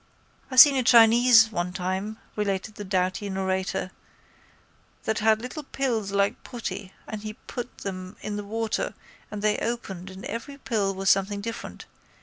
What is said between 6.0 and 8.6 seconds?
like putty and he put them in the